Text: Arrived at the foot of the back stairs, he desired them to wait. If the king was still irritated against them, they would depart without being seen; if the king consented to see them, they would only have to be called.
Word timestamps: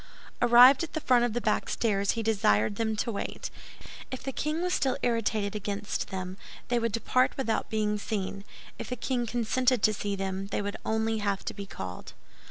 Arrived 0.41 0.83
at 0.83 0.93
the 0.93 0.99
foot 0.99 1.21
of 1.21 1.33
the 1.33 1.39
back 1.39 1.69
stairs, 1.69 2.13
he 2.13 2.23
desired 2.23 2.77
them 2.77 2.95
to 2.95 3.11
wait. 3.11 3.51
If 4.09 4.23
the 4.23 4.31
king 4.31 4.63
was 4.63 4.73
still 4.73 4.97
irritated 5.03 5.55
against 5.55 6.07
them, 6.07 6.37
they 6.69 6.79
would 6.79 6.91
depart 6.91 7.37
without 7.37 7.69
being 7.69 7.99
seen; 7.99 8.43
if 8.79 8.89
the 8.89 8.95
king 8.95 9.27
consented 9.27 9.83
to 9.83 9.93
see 9.93 10.15
them, 10.15 10.47
they 10.47 10.59
would 10.63 10.77
only 10.83 11.19
have 11.19 11.45
to 11.45 11.53
be 11.53 11.67
called. 11.67 12.13